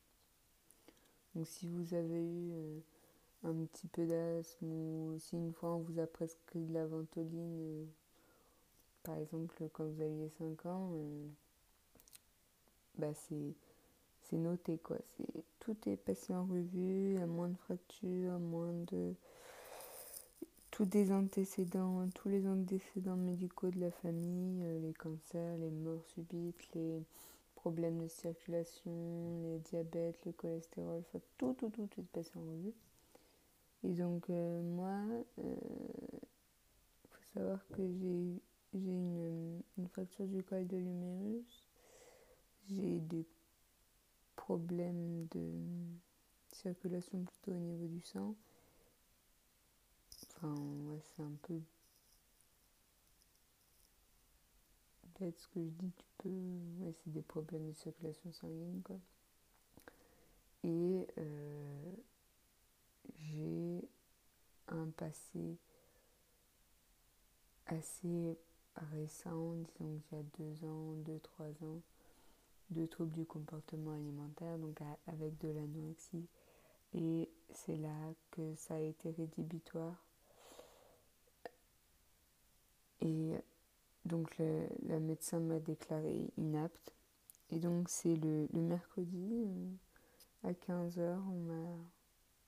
Donc 1.34 1.46
si 1.46 1.68
vous 1.68 1.94
avez 1.94 2.24
eu 2.24 2.50
euh, 2.52 2.80
un 3.44 3.54
petit 3.66 3.86
peu 3.86 4.06
d'asthme 4.06 4.66
ou 4.66 5.16
si 5.20 5.36
une 5.36 5.52
fois 5.52 5.74
on 5.74 5.78
vous 5.78 6.00
a 6.00 6.06
prescrit 6.08 6.64
de 6.64 6.74
la 6.74 6.84
ventoline, 6.84 7.60
euh, 7.60 7.84
par 9.08 9.16
exemple 9.16 9.56
quand 9.72 9.86
vous 9.86 10.02
aviez 10.02 10.28
5 10.38 10.66
ans, 10.66 10.90
euh, 10.92 11.26
bah 12.98 13.14
c'est 13.14 14.36
noté 14.36 14.76
quoi. 14.76 14.98
C'est 15.16 15.44
tout 15.60 15.76
est 15.86 15.96
passé 15.96 16.34
en 16.34 16.44
revue, 16.44 17.16
à 17.16 17.26
moins 17.26 17.48
de 17.48 17.56
fractures, 17.56 18.38
moins 18.38 18.74
de 18.92 19.14
tous 20.70 20.84
des 20.84 21.10
antécédents, 21.10 22.06
tous 22.14 22.28
les 22.28 22.46
antécédents 22.46 23.16
médicaux 23.16 23.70
de 23.70 23.80
la 23.80 23.90
famille, 23.90 24.62
euh, 24.62 24.80
les 24.80 24.92
cancers, 24.92 25.56
les 25.56 25.70
morts 25.70 26.04
subites, 26.04 26.68
les 26.74 27.02
problèmes 27.54 28.02
de 28.02 28.08
circulation, 28.08 29.40
les 29.42 29.58
diabètes, 29.60 30.18
le 30.26 30.32
cholestérol, 30.32 31.02
tout, 31.38 31.54
tout, 31.54 31.70
tout, 31.70 31.70
tout 31.86 32.00
est 32.00 32.12
passé 32.12 32.30
en 32.36 32.42
revue. 32.42 32.74
Et 33.84 33.94
donc 33.94 34.28
euh, 34.28 34.60
moi, 34.62 35.00
il 35.38 35.44
faut 37.10 37.22
savoir 37.32 37.66
que 37.72 37.82
j'ai 37.82 38.42
une, 38.74 39.62
une 39.76 39.88
fracture 39.88 40.26
du 40.26 40.42
col 40.42 40.66
de 40.66 40.76
l'humérus, 40.76 41.64
j'ai 42.68 43.00
des 43.00 43.26
problème 44.36 45.26
de 45.32 45.52
circulation 46.52 47.22
plutôt 47.22 47.52
au 47.52 47.58
niveau 47.60 47.86
du 47.86 48.00
sang. 48.00 48.34
Enfin, 50.36 50.54
ouais, 50.54 51.00
c'est 51.02 51.22
un 51.22 51.36
peu 51.42 51.60
bête 55.20 55.38
ce 55.38 55.48
que 55.48 55.60
je 55.62 55.68
dis, 55.68 55.92
tu 55.96 56.06
peux. 56.18 56.28
Ouais, 56.80 56.94
c'est 57.04 57.12
des 57.12 57.22
problèmes 57.22 57.68
de 57.68 57.74
circulation 57.74 58.32
sanguine, 58.32 58.80
quoi. 58.82 58.98
Et 60.64 61.06
euh, 61.18 61.92
j'ai 63.18 63.88
un 64.68 64.88
passé 64.96 65.58
assez 67.66 68.38
récent, 68.92 69.52
disons 69.54 70.00
qu'il 70.08 70.18
y 70.18 70.20
a 70.20 70.24
deux 70.38 70.64
ans, 70.64 70.92
deux, 71.04 71.18
trois 71.20 71.50
ans, 71.64 71.80
de 72.70 72.86
troubles 72.86 73.12
du 73.12 73.24
comportement 73.24 73.92
alimentaire, 73.92 74.58
donc 74.58 74.78
avec 75.06 75.38
de 75.38 75.48
l'anorexie. 75.48 76.26
Et 76.94 77.28
c'est 77.52 77.76
là 77.76 78.12
que 78.30 78.54
ça 78.56 78.74
a 78.74 78.80
été 78.80 79.10
rédhibitoire. 79.10 79.94
Et 83.00 83.32
donc 84.04 84.36
le, 84.38 84.98
médecin 85.00 85.38
m'a 85.40 85.58
déclaré 85.60 86.30
inapte. 86.36 86.92
Et 87.50 87.58
donc 87.58 87.88
c'est 87.88 88.16
le, 88.16 88.48
mercredi 88.52 89.44
euh, 89.46 90.48
à 90.48 90.52
15h, 90.52 91.18
on 91.30 91.40
m'a 91.46 91.76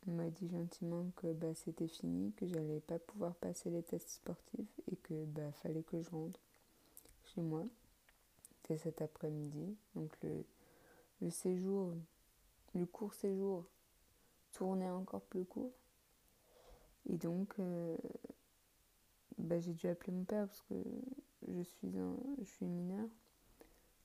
dit 0.06 0.48
gentiment 0.48 1.10
que 1.16 1.32
bah, 1.32 1.54
c'était 1.54 1.88
fini, 1.88 2.32
que 2.32 2.46
j'allais 2.46 2.80
pas 2.80 2.98
pouvoir 2.98 3.34
passer 3.36 3.70
les 3.70 3.82
tests 3.82 4.10
sportifs 4.10 4.80
et 4.90 4.96
que 4.96 5.24
bah, 5.26 5.52
fallait 5.62 5.82
que 5.82 6.00
je 6.00 6.10
rentre 6.10 6.40
chez 7.24 7.42
moi 7.42 7.64
cet 8.76 9.02
après-midi. 9.02 9.76
Donc 9.94 10.10
le, 10.22 10.44
le 11.20 11.30
séjour, 11.30 11.94
le 12.74 12.86
court 12.86 13.14
séjour 13.14 13.64
tournait 14.52 14.90
encore 14.90 15.22
plus 15.22 15.44
court. 15.44 15.72
Et 17.08 17.16
donc, 17.16 17.54
euh, 17.58 17.96
bah, 19.38 19.58
j'ai 19.58 19.72
dû 19.72 19.88
appeler 19.88 20.12
mon 20.12 20.24
père 20.24 20.46
parce 20.46 20.62
que 20.62 20.74
je 21.48 21.62
suis, 21.62 21.96
un, 21.96 22.16
je 22.38 22.44
suis 22.44 22.66
mineur. 22.66 23.08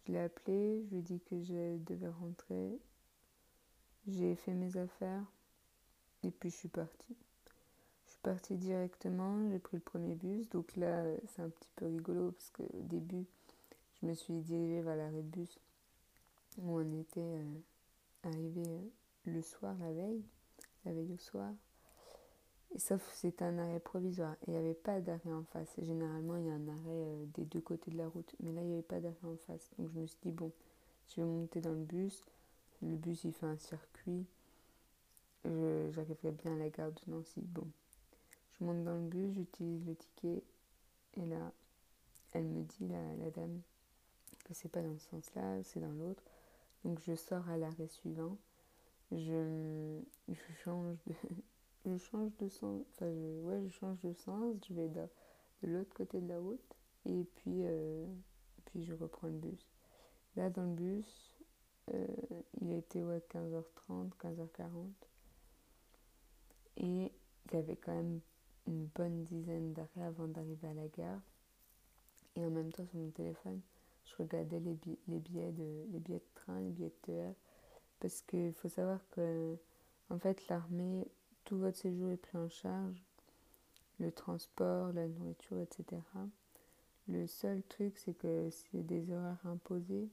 Je 0.08 0.14
l'ai 0.14 0.20
appelé, 0.20 0.84
je 0.86 0.92
lui 0.92 1.00
ai 1.00 1.02
dit 1.02 1.20
que 1.22 1.42
je 1.42 1.78
devais 1.80 2.10
rentrer. 2.10 2.80
J'ai 4.08 4.36
fait 4.36 4.54
mes 4.54 4.78
affaires 4.78 5.26
et 6.26 6.32
puis 6.32 6.50
je 6.50 6.56
suis 6.56 6.68
partie. 6.68 7.16
Je 8.06 8.12
suis 8.12 8.20
partie 8.22 8.56
directement, 8.56 9.50
j'ai 9.50 9.60
pris 9.60 9.78
le 9.78 9.84
premier 9.84 10.16
bus. 10.16 10.50
Donc 10.50 10.76
là, 10.76 11.04
c'est 11.28 11.42
un 11.42 11.50
petit 11.50 11.70
peu 11.76 11.86
rigolo 11.86 12.32
parce 12.32 12.50
qu'au 12.52 12.70
début, 12.74 13.26
je 14.02 14.08
me 14.08 14.14
suis 14.14 14.34
dirigée 14.34 14.82
vers 14.82 14.96
l'arrêt 14.96 15.22
de 15.22 15.38
bus 15.38 15.60
où 16.58 16.80
on 16.80 17.00
était 17.00 17.20
euh, 17.20 17.54
arrivé 18.24 18.64
euh, 18.68 18.82
le 19.26 19.42
soir, 19.42 19.76
la 19.80 19.92
veille, 19.92 20.24
la 20.86 20.94
veille 20.94 21.12
au 21.14 21.18
soir. 21.18 21.52
Et 22.74 22.80
sauf 22.80 23.08
que 23.08 23.16
c'était 23.16 23.46
un 23.46 23.58
arrêt 23.58 23.80
provisoire. 23.80 24.36
Il 24.48 24.54
n'y 24.54 24.60
avait 24.60 24.74
pas 24.74 25.00
d'arrêt 25.00 25.32
en 25.32 25.44
face. 25.44 25.74
généralement, 25.82 26.38
il 26.38 26.46
y 26.46 26.50
a 26.50 26.54
un 26.54 26.68
arrêt 26.68 26.80
euh, 26.88 27.26
des 27.36 27.46
deux 27.46 27.62
côtés 27.62 27.92
de 27.92 27.98
la 27.98 28.08
route. 28.08 28.36
Mais 28.42 28.52
là, 28.52 28.62
il 28.62 28.68
n'y 28.68 28.74
avait 28.74 28.82
pas 28.82 29.00
d'arrêt 29.00 29.16
en 29.24 29.38
face. 29.38 29.70
Donc 29.78 29.90
je 29.94 30.00
me 30.00 30.08
suis 30.08 30.20
dit, 30.24 30.32
bon, 30.32 30.52
je 31.10 31.22
vais 31.22 31.28
monter 31.28 31.62
dans 31.62 31.74
le 31.74 31.84
bus. 31.84 32.24
Le 32.82 32.96
bus, 32.96 33.24
il 33.24 33.34
fait 33.34 33.46
un 33.46 33.58
circuit. 33.58 34.26
J'arriverai 35.92 36.32
bien 36.32 36.56
à 36.56 36.58
la 36.58 36.70
gare 36.70 36.92
de 36.92 37.12
Nancy. 37.12 37.42
Bon, 37.42 37.68
je 38.54 38.64
monte 38.64 38.84
dans 38.84 38.96
le 38.96 39.08
bus, 39.08 39.34
j'utilise 39.34 39.86
le 39.86 39.96
ticket. 39.96 40.44
Et 41.18 41.26
là, 41.26 41.52
elle 42.34 42.46
me 42.46 42.64
dit, 42.64 42.88
la, 42.88 43.16
la 43.24 43.32
dame, 43.32 43.62
que 44.46 44.54
c'est 44.54 44.70
pas 44.70 44.82
dans 44.82 44.98
ce 44.98 45.10
sens-là, 45.10 45.64
c'est 45.64 45.80
dans 45.80 45.92
l'autre. 45.92 46.24
Donc 46.84 47.00
je 47.00 47.16
sors 47.16 47.50
à 47.50 47.58
l'arrêt 47.58 47.88
suivant, 47.88 48.38
je, 49.12 50.00
je 50.30 50.54
change 50.64 50.98
de 51.08 51.14
je 51.86 51.98
change 51.98 52.32
de 52.40 52.48
sens, 52.48 52.84
enfin 52.94 53.12
je, 53.12 53.42
ouais, 53.42 53.62
je 53.64 53.70
change 53.70 53.98
de 54.04 54.14
sens, 54.14 54.56
je 54.68 54.74
vais 54.74 54.88
de, 54.88 55.02
de 55.64 55.68
l'autre 55.68 55.94
côté 55.96 56.22
de 56.22 56.28
la 56.28 56.40
route 56.40 56.76
et 57.06 57.24
puis 57.36 57.62
euh, 57.64 58.06
puis 58.66 58.84
je 58.84 58.94
reprends 58.94 59.28
le 59.28 59.34
bus. 59.34 59.66
Là 60.36 60.52
dans 60.52 60.64
le 60.64 60.74
bus, 60.76 61.34
euh, 61.94 62.06
il 62.62 62.72
était 62.74 63.02
ouais 63.02 63.22
15h30, 63.32 64.12
15h40 64.22 64.70
et 66.78 67.12
il 67.46 67.54
y 67.54 67.58
avait 67.58 67.76
quand 67.76 67.94
même 67.94 68.20
une 68.68 68.86
bonne 68.96 69.24
dizaine 69.24 69.74
d'arrêts 69.74 70.08
avant 70.08 70.28
d'arriver 70.28 70.68
à 70.68 70.74
la 70.74 70.88
gare. 70.88 71.22
Et 72.36 72.46
en 72.46 72.50
même 72.50 72.72
temps 72.72 72.86
sur 72.86 73.00
mon 73.00 73.12
téléphone, 73.12 73.62
je 74.06 74.16
regardais 74.18 74.60
les, 74.60 74.74
billets, 74.74 75.52
de, 75.52 75.86
les 75.92 76.00
billets 76.00 76.20
de 76.20 76.36
train, 76.36 76.60
les 76.60 76.72
billets 76.72 76.90
de 76.90 77.14
TER, 77.14 77.34
parce 78.00 78.22
qu'il 78.22 78.54
faut 78.54 78.70
savoir 78.70 79.00
que, 79.12 79.56
en 80.10 80.20
fait, 80.20 80.48
l'armée, 80.48 81.08
tout 81.46 81.58
votre 81.58 81.78
séjour 81.78 82.12
est 82.12 82.18
pris 82.18 82.38
en 82.38 82.50
charge, 82.50 83.04
le 84.00 84.12
transport, 84.12 84.92
la 84.94 85.08
nourriture, 85.08 85.60
etc. 85.60 86.02
Le 87.08 87.28
seul 87.28 87.62
truc, 87.64 87.98
c'est 87.98 88.18
que 88.18 88.50
c'est 88.50 88.86
des 88.86 89.12
horaires 89.12 89.46
imposés. 89.46 90.10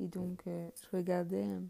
Et 0.00 0.06
donc, 0.06 0.46
euh, 0.46 0.68
je 0.74 0.96
regardais 0.96 1.46
euh, 1.46 1.60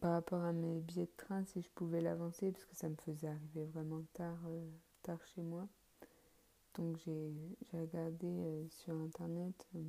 par 0.00 0.12
rapport 0.12 0.42
à 0.42 0.52
mes 0.52 0.80
billets 0.80 1.06
de 1.06 1.16
train 1.16 1.44
si 1.44 1.60
je 1.60 1.68
pouvais 1.74 2.00
l'avancer, 2.00 2.50
parce 2.50 2.64
que 2.64 2.74
ça 2.74 2.88
me 2.88 2.96
faisait 2.96 3.28
arriver 3.28 3.66
vraiment 3.66 4.02
tard, 4.14 4.38
euh, 4.46 4.68
tard 5.02 5.20
chez 5.34 5.42
moi. 5.42 5.68
Donc 6.74 6.96
j'ai 7.04 7.32
regardé 7.74 8.26
euh, 8.26 8.66
sur 8.70 8.94
internet 8.94 9.66
euh, 9.76 9.82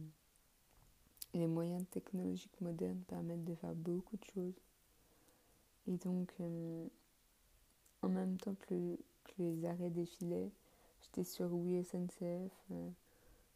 les 1.33 1.47
moyens 1.47 1.85
technologiques 1.89 2.59
modernes 2.59 3.01
permettent 3.07 3.45
de 3.45 3.55
faire 3.55 3.73
beaucoup 3.73 4.17
de 4.17 4.25
choses. 4.25 4.59
Et 5.87 5.97
donc 5.97 6.33
en 8.01 8.09
même 8.09 8.37
temps 8.37 8.55
que, 8.67 8.97
les 9.37 9.65
arrêts 9.65 9.89
défilaient, 9.89 10.51
j'étais 11.01 11.23
sur 11.23 11.51
Oui 11.53 11.83
SNCF, 11.83 12.51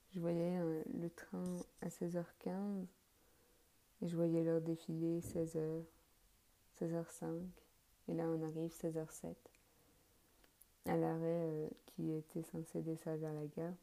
je 0.10 0.20
voyais 0.20 0.58
le 0.94 1.10
train 1.10 1.44
à 1.82 1.90
16h15 1.90 2.86
et 4.02 4.08
je 4.08 4.16
voyais 4.16 4.44
l'heure 4.44 4.62
défiler 4.62 5.20
16h, 5.20 5.84
16h05 6.80 7.42
et 8.08 8.14
là 8.14 8.24
on 8.28 8.44
arrive 8.44 8.72
16h07 8.72 9.36
à 10.86 10.96
l'arrêt 10.96 11.20
euh, 11.24 11.68
qui 11.86 12.12
était 12.12 12.44
censé 12.44 12.82
desservir 12.82 13.34
la 13.34 13.46
gare. 13.48 13.74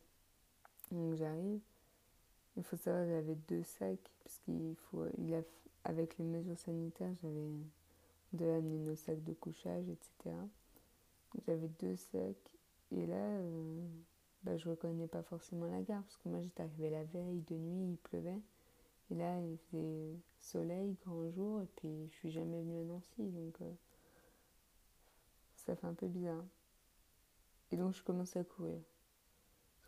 Donc 0.90 1.14
j'arrive. 1.14 1.60
Il 2.56 2.62
faut 2.62 2.76
savoir 2.76 3.06
j'avais 3.06 3.34
deux 3.48 3.62
sacs, 3.62 4.10
parce 4.22 4.40
faut, 4.90 5.06
avec 5.84 6.18
les 6.18 6.24
mesures 6.24 6.58
sanitaires, 6.58 7.14
j'avais 7.22 7.48
de 8.34 8.46
amener 8.46 8.78
nos 8.78 8.94
sacs 8.94 9.24
de 9.24 9.32
couchage, 9.32 9.88
etc. 9.88 10.36
J'avais 11.46 11.68
deux 11.80 11.96
sacs, 11.96 12.50
et 12.90 13.06
là, 13.06 13.16
euh, 13.16 13.88
bah, 14.44 14.56
je 14.58 14.68
reconnais 14.68 15.06
pas 15.06 15.22
forcément 15.22 15.66
la 15.66 15.80
gare, 15.80 16.02
parce 16.02 16.18
que 16.18 16.28
moi 16.28 16.42
j'étais 16.42 16.62
arrivée 16.62 16.90
la 16.90 17.04
veille, 17.04 17.42
de 17.48 17.56
nuit, 17.56 17.92
il 17.92 17.96
pleuvait. 17.96 18.40
Et 19.12 19.14
là, 19.14 19.38
il 19.40 19.58
faisait 19.58 20.16
soleil, 20.40 20.96
grand 21.04 21.30
jour, 21.32 21.60
et 21.60 21.66
puis 21.76 22.08
je 22.08 22.14
suis 22.14 22.30
jamais 22.30 22.62
venue 22.62 22.80
à 22.80 22.84
Nancy, 22.84 23.28
donc 23.28 23.60
euh, 23.60 23.70
ça 25.54 25.76
fait 25.76 25.86
un 25.86 25.92
peu 25.92 26.06
bizarre. 26.06 26.44
Et 27.70 27.76
donc 27.76 27.92
je 27.92 28.02
commençais 28.02 28.38
à 28.38 28.44
courir. 28.44 28.80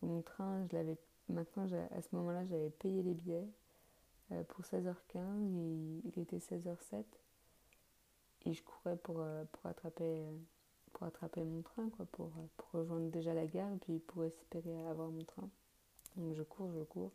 Mon 0.03 0.21
train, 0.21 0.67
je 0.67 0.77
l'avais 0.77 0.99
maintenant 1.31 1.67
à 1.91 2.03
ce 2.03 2.09
moment-là, 2.13 2.45
j'avais 2.45 2.69
payé 2.69 3.03
les 3.03 3.15
billets 3.15 3.49
euh, 4.33 4.43
pour 4.45 4.63
16h15 4.63 5.57
et 5.57 6.03
il 6.05 6.19
était 6.19 6.37
16h07 6.37 7.05
et 8.45 8.53
je 8.53 8.63
courais 8.63 8.99
pour, 8.99 9.21
euh, 9.21 9.45
pour 9.53 9.65
attraper 9.67 10.27
pour 10.93 11.09
mon 11.47 11.63
train, 11.63 11.89
quoi, 11.89 12.05
pour, 12.13 12.31
pour 12.59 12.71
rejoindre 12.73 13.11
déjà 13.11 13.33
la 13.33 13.47
gare, 13.47 13.71
puis 13.81 14.01
pour 14.01 14.25
espérer 14.25 14.87
avoir 14.87 15.09
mon 15.09 15.25
train. 15.25 15.49
Donc 16.17 16.35
je 16.35 16.43
cours, 16.43 16.71
je 16.75 16.83
cours. 16.83 17.13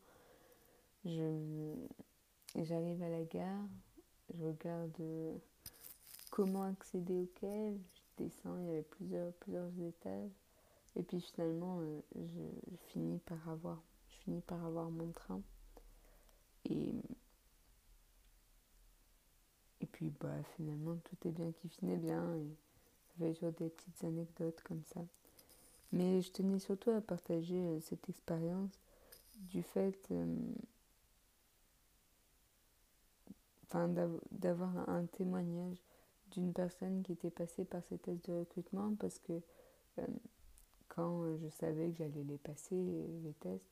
Je, 1.05 1.75
j'arrive 2.55 3.01
à 3.01 3.09
la 3.09 3.23
gare, 3.23 3.67
je 4.33 4.43
regarde 4.43 5.39
comment 6.29 6.63
accéder 6.63 7.15
au 7.15 7.29
quai, 7.39 7.73
je 7.73 8.23
descends, 8.23 8.57
il 8.59 8.65
y 8.65 8.69
avait 8.69 8.83
plusieurs, 8.83 9.33
plusieurs 9.33 9.69
étages. 9.79 10.31
Et 10.95 11.03
puis 11.03 11.21
finalement, 11.21 11.81
je, 12.15 12.41
finis 12.87 13.19
par 13.19 13.49
avoir, 13.49 13.81
je 14.09 14.15
finis 14.17 14.41
par 14.41 14.63
avoir 14.65 14.89
mon 14.89 15.11
train. 15.11 15.41
Et, 16.65 16.91
et 19.81 19.85
puis 19.85 20.11
bah, 20.19 20.43
finalement, 20.55 20.97
tout 20.97 21.27
est 21.27 21.31
bien 21.31 21.51
qui 21.51 21.69
finit 21.69 21.97
bien. 21.97 22.35
Et 22.35 22.47
ça 23.07 23.25
fait 23.25 23.33
toujours 23.33 23.53
des 23.53 23.69
petites 23.69 24.03
anecdotes 24.03 24.61
comme 24.63 24.83
ça. 24.93 25.01
Mais 25.91 26.21
je 26.21 26.31
tenais 26.31 26.59
surtout 26.59 26.91
à 26.91 27.01
partager 27.01 27.55
euh, 27.55 27.79
cette 27.81 28.09
expérience 28.09 28.71
du 29.37 29.63
fait 29.63 29.97
euh, 30.11 30.35
enfin, 33.69 33.89
d'avoir 34.31 34.89
un 34.89 35.05
témoignage 35.05 35.77
d'une 36.31 36.53
personne 36.53 37.01
qui 37.03 37.13
était 37.13 37.29
passée 37.29 37.65
par 37.65 37.83
ces 37.85 37.97
tests 37.97 38.29
de 38.29 38.39
recrutement 38.39 38.93
parce 38.99 39.19
que 39.19 39.33
euh, 39.99 40.07
quand 40.87 41.23
je 41.37 41.49
savais 41.49 41.89
que 41.91 41.97
j'allais 41.97 42.23
les 42.23 42.37
passer, 42.37 42.75
les 42.75 43.33
tests, 43.39 43.69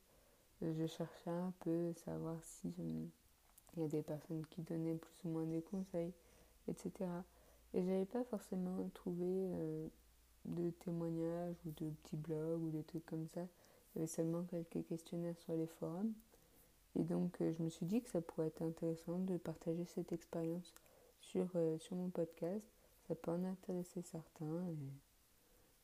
je 0.62 0.86
cherchais 0.86 1.30
un 1.30 1.52
peu 1.60 1.92
savoir 2.04 2.36
si 2.42 2.72
il 3.76 3.82
y 3.82 3.84
a 3.84 3.88
des 3.88 4.02
personnes 4.02 4.44
qui 4.50 4.62
donnaient 4.62 4.96
plus 4.96 5.24
ou 5.24 5.28
moins 5.28 5.44
des 5.44 5.62
conseils, 5.62 6.12
etc. 6.68 6.90
Et 7.74 7.84
j'avais 7.84 8.06
pas 8.06 8.24
forcément 8.24 8.88
trouvé 8.94 9.26
euh, 9.26 9.88
de 10.46 10.70
témoignages 10.70 11.56
ou 11.66 11.70
de 11.70 11.90
petits 11.90 12.16
blogs 12.16 12.62
ou 12.62 12.70
des 12.70 12.82
trucs 12.82 13.06
comme 13.06 13.28
ça. 13.28 13.42
Il 13.94 13.98
y 13.98 14.00
avait 14.00 14.06
seulement 14.06 14.42
quelques 14.44 14.86
questionnaires 14.86 15.38
sur 15.38 15.54
les 15.54 15.66
forums. 15.66 16.12
Et 16.98 17.04
donc 17.04 17.40
euh, 17.40 17.52
je 17.56 17.62
me 17.62 17.68
suis 17.68 17.86
dit 17.86 18.02
que 18.02 18.10
ça 18.10 18.20
pourrait 18.20 18.48
être 18.48 18.62
intéressant 18.62 19.18
de 19.18 19.36
partager 19.36 19.84
cette 19.86 20.12
expérience 20.12 20.74
sur, 21.20 21.48
euh, 21.54 21.78
sur 21.78 21.96
mon 21.96 22.10
podcast. 22.10 22.66
Ça 23.06 23.14
peut 23.14 23.30
en 23.30 23.44
intéresser 23.44 24.02
certains. 24.02 24.66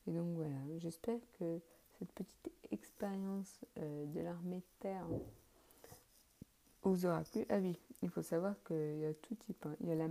Et, 0.07 0.11
donc 0.13 0.35
voilà, 0.35 0.57
j'espère 0.79 1.19
que 1.39 1.61
cette 1.99 2.13
petite 2.13 2.51
expérience 2.71 3.65
de 3.77 4.21
l'armée 4.21 4.59
de 4.59 4.81
terre 4.81 5.07
vous 6.83 7.07
aura 7.07 7.23
plu. 7.23 7.47
Ah 7.49 7.59
oui, 7.59 7.79
il 8.03 8.11
faut 8.11 8.23
savoir 8.23 8.55
qu'il 8.65 8.99
y 8.99 9.07
a 9.07 9.15
tout 9.15 9.35
type. 9.35 9.65
Hein. 9.65 9.77
Il 9.81 9.89
y 9.89 9.93
a 9.93 9.95
la, 9.95 10.09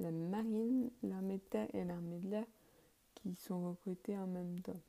la 0.00 0.10
marine, 0.10 0.90
l'armée 1.04 1.36
de 1.36 1.42
terre 1.42 1.68
et 1.74 1.84
l'armée 1.84 2.18
de 2.18 2.30
l'air 2.30 2.46
qui 3.14 3.34
sont 3.36 3.68
recrutés 3.68 4.18
en 4.18 4.26
même 4.26 4.60
temps. 4.60 4.80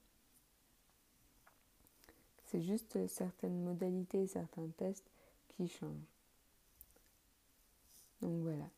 C'est 2.47 2.61
juste 2.61 3.07
certaines 3.07 3.61
modalités 3.63 4.25
certains 4.25 4.67
tests 4.77 5.05
qui 5.57 5.67
changent. 5.67 6.13
Donc 8.21 8.41
voilà. 8.43 8.69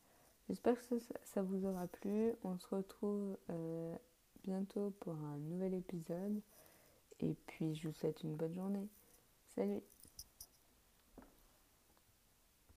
J'espère 0.47 0.75
que 0.87 0.95
ça, 1.23 1.41
vous 1.43 1.65
aura 1.65 1.87
plu. 1.87 2.33
On 2.43 2.57
se 2.57 2.67
retrouve 2.67 3.37
euh, 3.51 3.95
bientôt 4.43 4.93
pour 4.99 5.13
un 5.13 5.37
nouvel 5.37 5.75
épisode. 5.75 6.41
Et 7.19 7.35
puis 7.45 7.75
je 7.75 7.87
vous 7.87 7.93
souhaite 7.93 8.23
une 8.23 8.35
bonne 8.35 8.55
journée. 8.55 8.87
Salut 9.55 9.81